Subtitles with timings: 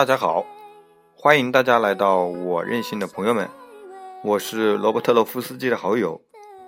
[0.00, 0.46] 大家好，
[1.14, 3.46] 欢迎大家来到我任性的朋友们，
[4.24, 6.18] 我是罗伯特洛夫斯基的好友，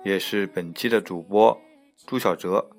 [0.03, 1.59] 也是本期的主播
[2.05, 2.69] 朱小哲。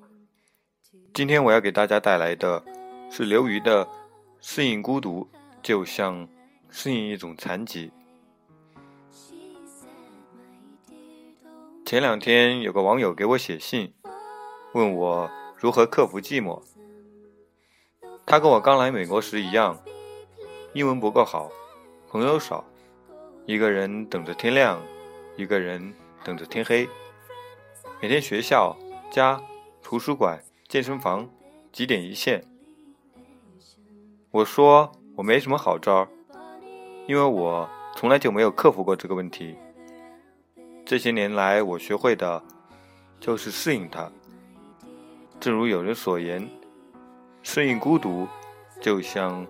[1.13, 2.63] 今天我要给大家带来的
[3.11, 3.83] 是刘瑜的
[4.39, 5.27] 《适应孤独，
[5.61, 6.25] 就像
[6.69, 7.91] 适应一种残疾》。
[11.85, 13.93] 前两天有个网友给我写信，
[14.73, 16.63] 问我如何克服寂寞。
[18.25, 19.77] 他跟我刚来美国时一样，
[20.75, 21.49] 英文不够好，
[22.09, 22.61] 朋友少，
[23.45, 24.77] 一个人等着天亮，
[25.37, 26.85] 一个人等着天黑，
[28.01, 28.75] 每天学校、
[29.09, 29.41] 家、
[29.81, 30.37] 图书馆。
[30.67, 31.29] 健身房
[31.71, 32.43] 几点一线？
[34.31, 36.05] 我说我没什么好招，
[37.07, 39.55] 因为我从来就没有克服过这个问题。
[40.85, 42.43] 这些年来，我学会的
[43.21, 44.11] 就是适应它。
[45.39, 46.45] 正如有人所言，
[47.43, 48.27] 适应孤独，
[48.81, 49.47] 就像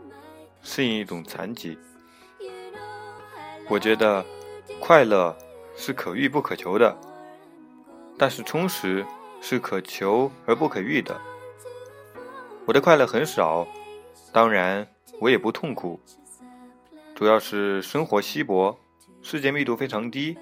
[0.65, 1.77] 适应一种残疾。
[3.69, 4.25] 我觉得
[4.81, 5.33] 快乐
[5.77, 6.97] 是可遇不可求的，
[8.17, 9.05] 但是充实。
[9.41, 11.21] 是可求而不可遇的。
[12.65, 13.67] 我的快乐很少，
[14.33, 14.87] 当然
[15.21, 15.99] 我也不痛苦，
[17.13, 18.75] 主要是生活稀薄，
[19.21, 20.35] 世界密度非常低。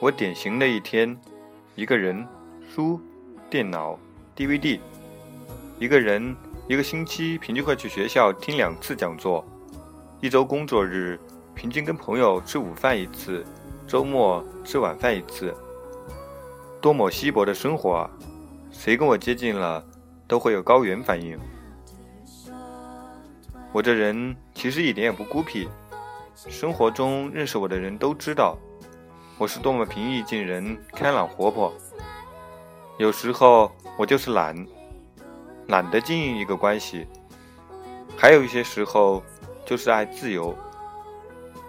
[0.00, 1.16] 我典型的一天，
[1.76, 2.26] 一个人，
[2.74, 3.00] 书、
[3.48, 3.96] 电脑、
[4.34, 4.80] DVD，
[5.78, 6.34] 一个人，
[6.66, 9.44] 一个星期平均会去学校听两次讲座，
[10.20, 11.20] 一周工作日
[11.54, 13.44] 平均跟朋友吃午饭一次，
[13.86, 15.54] 周末吃晚饭一次。
[16.80, 18.10] 多么稀薄的生活啊！
[18.70, 19.84] 谁跟我接近了，
[20.26, 21.38] 都会有高原反应。
[23.70, 25.68] 我这人其实一点也不孤僻，
[26.34, 28.56] 生活中认识我的人都知道，
[29.36, 31.70] 我是多么平易近人、开朗活泼。
[32.96, 34.56] 有时候我就是懒，
[35.68, 37.06] 懒得经营一个关系；
[38.16, 39.22] 还有一些时候
[39.64, 40.54] 就是爱自由，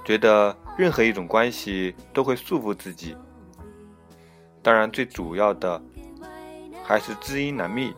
[0.04, 3.16] 觉得任何一种关系都会束缚自己。
[4.62, 5.82] 当然，最主要的
[6.84, 7.94] 还是知音难觅。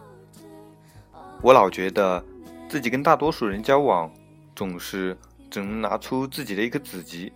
[1.42, 2.24] 我老觉得
[2.68, 4.12] 自己跟大多数人交往，
[4.56, 5.18] 总是
[5.50, 7.32] 只能拿出自己的一个子集。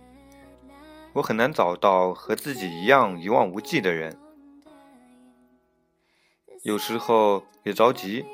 [1.12, 4.16] 我很难找到和自己一样一望无际的人。
[6.62, 8.24] 有时候也着急，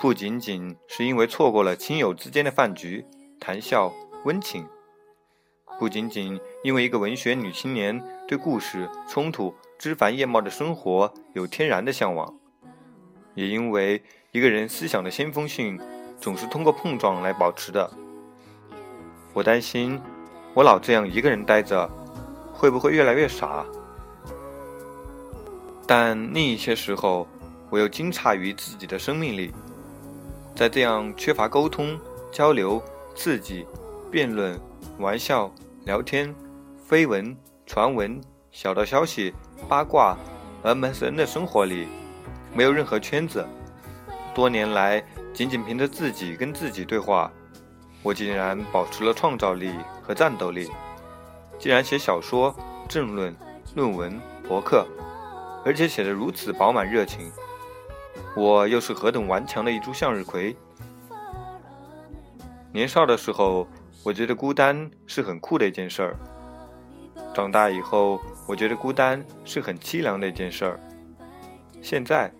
[0.00, 3.04] 不仅仅是因为错过了亲友之间的饭局、
[3.38, 3.92] 谈笑、
[4.24, 4.66] 温情，
[5.78, 9.54] 不仅仅因为一个文学女青年对故事、冲突。
[9.78, 12.34] 枝繁叶茂的生活有天然的向往，
[13.34, 14.02] 也因为
[14.32, 15.78] 一个人思想的先锋性
[16.18, 17.90] 总是通过碰撞来保持的。
[19.34, 20.00] 我担心，
[20.54, 21.86] 我老这样一个人待着，
[22.54, 23.64] 会不会越来越傻？
[25.86, 27.26] 但另一些时候，
[27.68, 29.50] 我又惊诧于自己的生命力，
[30.54, 31.98] 在这样缺乏沟通、
[32.30, 32.82] 交流、
[33.14, 33.66] 刺激、
[34.10, 34.60] 辩论、
[34.98, 35.50] 玩笑、
[35.84, 36.34] 聊天、
[36.88, 39.34] 绯闻、传闻、小道消息。
[39.68, 40.16] 八卦
[40.62, 41.86] 而闷神的生活里，
[42.54, 43.46] 没有任何圈子。
[44.34, 47.30] 多年来，仅仅凭着自己跟自己对话，
[48.02, 49.70] 我竟然保持了创造力
[50.02, 50.70] 和战斗力。
[51.58, 52.56] 竟然写小说、
[52.88, 53.36] 政论、
[53.74, 54.18] 论文、
[54.48, 54.86] 博客，
[55.62, 57.30] 而且写得如此饱满热情。
[58.36, 60.56] 我又是何等顽强的一株向日葵。
[62.72, 63.66] 年少的时候，
[64.04, 66.16] 我觉得孤单是很酷的一件事儿。
[67.34, 70.80] 长大以后，我觉得孤单是很凄凉的一件事儿。
[71.82, 72.32] 现在，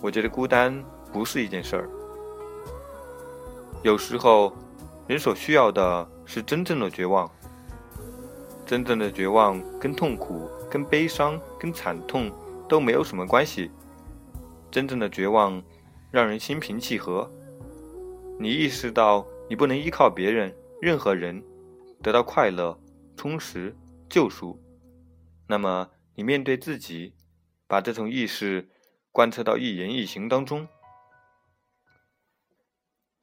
[0.00, 0.82] 我觉得孤单
[1.12, 1.88] 不是一件事儿。
[3.82, 4.52] 有时候，
[5.06, 7.30] 人所需要的是真正的绝望。
[8.66, 12.30] 真正的绝望跟痛苦、跟悲伤、跟惨痛
[12.68, 13.70] 都没有什么关系。
[14.70, 15.62] 真正的绝望，
[16.10, 17.30] 让人心平气和。
[18.38, 21.42] 你意识到你不能依靠别人、任何人
[22.02, 22.78] 得到快乐、
[23.16, 23.76] 充实。
[24.08, 24.60] 救赎，
[25.46, 27.14] 那么你面对自己，
[27.68, 28.68] 把这种意识
[29.12, 30.66] 贯彻到一言一行当中，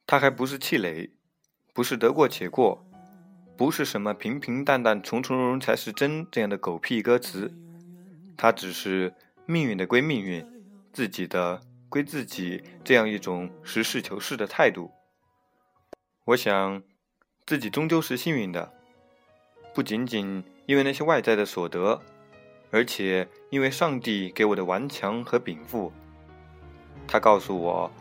[0.06, 1.12] 它还不是气馁，
[1.74, 2.86] 不是得过且过，
[3.54, 7.52] 不是什么平平淡淡、从从容容才是真这样的狗屁歌词，
[8.34, 10.42] 它只是命运的归命运，
[10.98, 14.90] 自己的归自己这样一种实事求是的态度。
[16.24, 16.82] 我想，
[17.46, 18.74] 自己终究是幸运的，
[19.72, 20.42] 不仅仅。
[20.66, 22.02] 因为那些外在的所得，
[22.72, 25.92] 而且因为上帝给我的顽强和禀赋，
[27.06, 27.92] 他告诉我，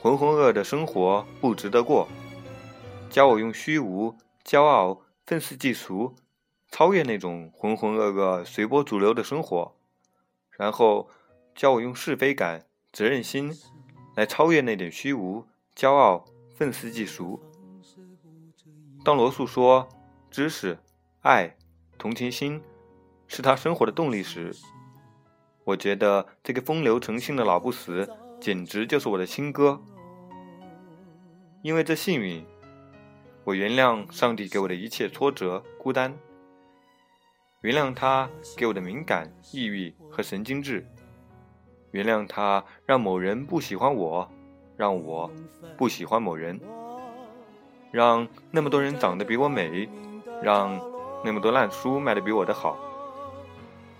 [0.00, 2.08] 浑浑噩噩的生活不值得过，
[3.08, 6.16] 教我用虚无、骄傲、愤世嫉俗，
[6.72, 9.76] 超越那种浑浑噩噩、随波逐流的生活，
[10.50, 11.08] 然后
[11.54, 13.52] 教我用是非感、责任心
[14.16, 15.46] 来超越那点虚无、
[15.76, 16.24] 骄傲、
[16.56, 17.40] 愤世嫉俗。
[19.04, 19.88] 当罗素说
[20.30, 20.78] 知识、
[21.20, 21.56] 爱、
[21.98, 22.62] 同情心
[23.26, 24.54] 是他生活的动力时，
[25.64, 28.08] 我觉得这个风流成性的老不死
[28.40, 29.80] 简直就是我的亲哥。
[31.62, 32.44] 因为这幸运，
[33.44, 36.16] 我原谅上帝给我的一切挫折、孤单，
[37.60, 40.84] 原谅他给我的敏感、抑郁和神经质，
[41.92, 44.28] 原谅他让某人不喜欢我，
[44.76, 45.30] 让我
[45.76, 46.60] 不喜欢某人。
[47.90, 49.88] 让那么多人长得比我美，
[50.42, 50.80] 让
[51.22, 52.78] 那么多烂书卖得比我的好，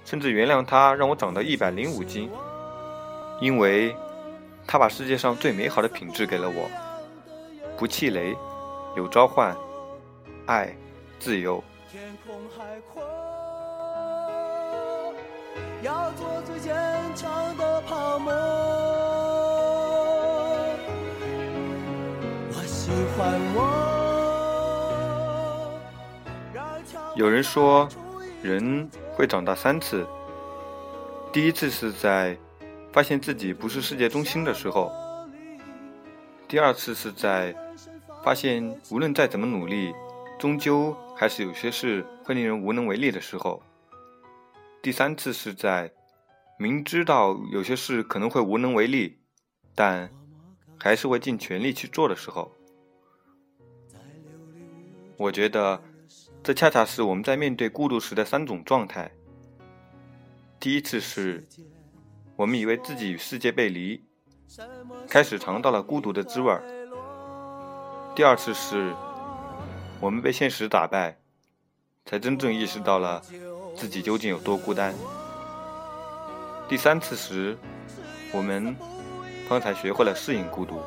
[0.05, 2.31] 甚至原谅他让我长到一百零五斤，
[3.41, 3.95] 因为
[4.67, 6.71] 他把世界上最美好的品质给了我：
[7.77, 8.35] 不气馁，
[8.97, 9.55] 有召唤，
[10.47, 10.75] 爱，
[11.19, 11.63] 自由。
[15.83, 16.75] 要做最坚
[22.49, 23.59] 我喜欢我。
[27.17, 27.89] 有人说，
[28.43, 30.07] 人会长大三次。
[31.33, 32.37] 第一次是在
[32.93, 34.91] 发现自己不是世界中心的时候；
[36.47, 37.55] 第二次是在
[38.23, 39.95] 发现无论再怎么努力，
[40.39, 43.63] 终究还是有些事会令人无能为力的时候；
[44.83, 45.91] 第三次是在
[46.63, 49.19] 明知道有些事可能会无能为力，
[49.75, 50.09] 但
[50.79, 52.53] 还是会尽全力去做的时候。
[55.17, 55.83] 我觉得。
[56.45, 59.09] 这恰恰是我们在面对孤独时的三种状态。
[60.59, 61.47] 第一次是，
[62.35, 64.05] 我们以为自己与世界背离，
[65.09, 66.61] 开始尝到了孤独的滋味；
[68.17, 68.93] 第二次是，
[70.01, 71.17] 我们被现实打败，
[72.07, 73.23] 才真正意识到了
[73.77, 74.93] 自己究竟有多孤单；
[76.69, 77.57] 第三次时，
[78.33, 78.75] 我们
[79.49, 80.81] 方才学会了适应孤独。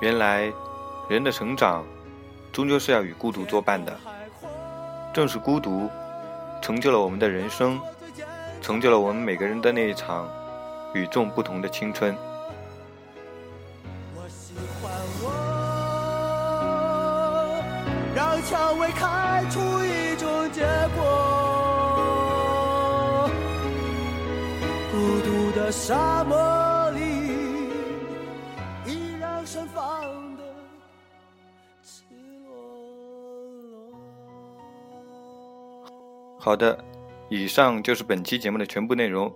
[0.00, 0.52] 原来，
[1.08, 1.84] 人的成长，
[2.52, 3.92] 终究是要与孤独作伴的。
[5.12, 5.90] 正是孤独，
[6.62, 7.80] 成就了我们的人生，
[8.60, 10.28] 成就了我们每个人的那一场
[10.94, 12.16] 与众不同的青春。
[14.14, 14.92] 我喜欢
[15.22, 15.30] 我，
[18.14, 20.62] 让蔷薇开出一种结
[20.96, 21.41] 果。
[25.72, 27.00] 沙漠里，
[28.86, 30.02] 依然盛放。
[36.38, 36.84] 好的，
[37.30, 39.32] 以上就是本期节目的全部内容。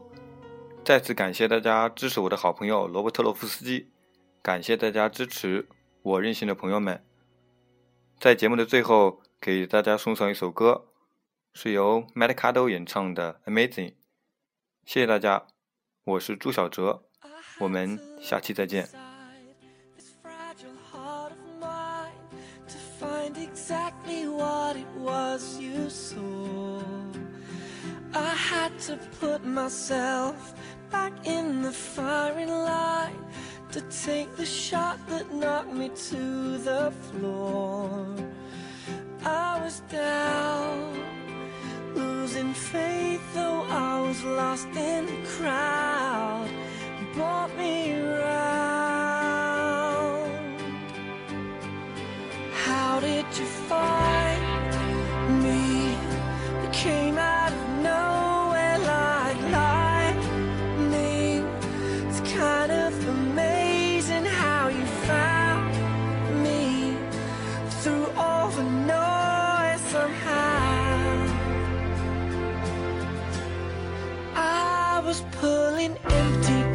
[0.85, 3.89] 再次感谢大家支持我的好朋友罗伯特洛夫斯基，
[4.43, 5.67] 感谢大家支持
[6.03, 7.03] 我任性的朋友们。
[8.19, 10.87] 在节目的最后，给大家送上一首歌，
[11.55, 13.91] 是由 m a d c a d o 演唱的《Amazing》。
[14.85, 15.47] 谢谢大家，
[16.06, 17.04] 我是朱小哲，
[17.60, 18.89] 我们下期再见。
[28.14, 30.35] I had to put myself
[30.92, 33.16] back in the firing line
[33.71, 38.06] to take the shot that knocked me to the floor.
[39.23, 40.94] I was down,
[42.27, 46.51] losing faith, though I was lost in the crowd.
[46.99, 49.47] You brought me around.
[52.65, 54.43] How did you find
[55.45, 55.93] me?
[56.63, 61.47] You came out of nowhere like lightning.
[62.09, 65.73] It's kind of amazing how you found
[66.43, 66.97] me
[67.83, 70.45] through all the noise somehow.
[75.32, 76.66] pulling empty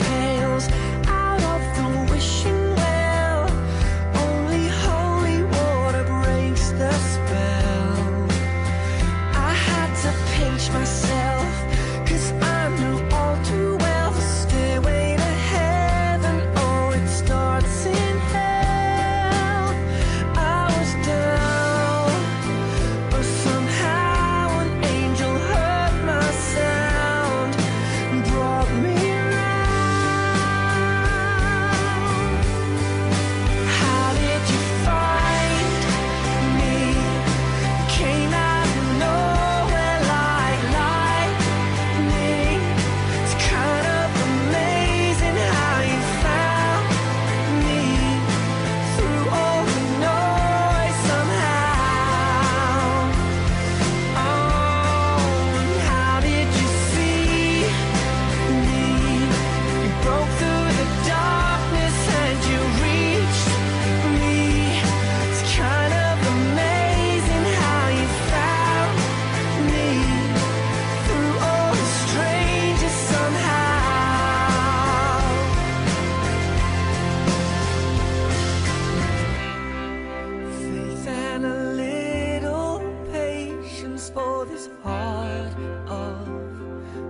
[84.45, 85.53] this heart
[85.87, 86.27] of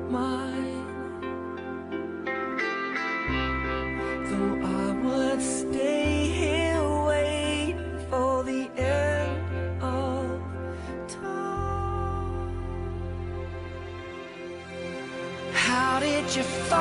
[0.09, 0.85] mine.
[4.27, 7.75] Though I would stay here wait
[8.09, 10.41] for the end of
[11.07, 12.53] time.
[15.53, 16.80] How did you find?